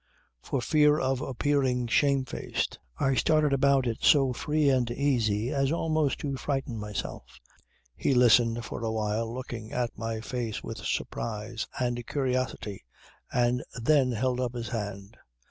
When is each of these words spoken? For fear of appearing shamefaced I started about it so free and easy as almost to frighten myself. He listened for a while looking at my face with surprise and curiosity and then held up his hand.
For 0.41 0.61
fear 0.61 0.97
of 0.99 1.21
appearing 1.21 1.85
shamefaced 1.85 2.79
I 2.97 3.13
started 3.13 3.53
about 3.53 3.85
it 3.85 3.99
so 4.01 4.33
free 4.33 4.67
and 4.67 4.89
easy 4.89 5.51
as 5.51 5.71
almost 5.71 6.17
to 6.21 6.37
frighten 6.37 6.79
myself. 6.79 7.39
He 7.95 8.15
listened 8.15 8.65
for 8.65 8.81
a 8.83 8.91
while 8.91 9.31
looking 9.31 9.71
at 9.71 9.95
my 9.95 10.19
face 10.19 10.63
with 10.63 10.79
surprise 10.79 11.67
and 11.79 12.03
curiosity 12.07 12.83
and 13.31 13.63
then 13.79 14.11
held 14.13 14.39
up 14.39 14.55
his 14.55 14.69
hand. 14.69 15.17